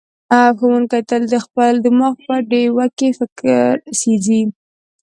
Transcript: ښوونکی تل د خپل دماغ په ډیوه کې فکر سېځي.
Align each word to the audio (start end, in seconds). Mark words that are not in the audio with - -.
ښوونکی 0.57 1.01
تل 1.09 1.23
د 1.33 1.35
خپل 1.45 1.71
دماغ 1.85 2.15
په 2.25 2.35
ډیوه 2.49 2.85
کې 2.97 3.09
فکر 3.19 3.71
سېځي. 3.99 4.41